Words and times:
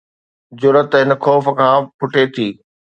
جرئت 0.59 0.91
هن 0.99 1.09
خوف 1.23 1.45
کان 1.59 1.77
ڦٽي 1.99 2.23
ٿي. 2.33 2.47